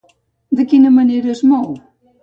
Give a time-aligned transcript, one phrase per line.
[0.61, 1.73] De quina manera es mou?